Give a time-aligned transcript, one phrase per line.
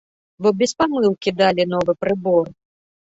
[0.43, 2.49] Бо без памылкі далі новы прыбор!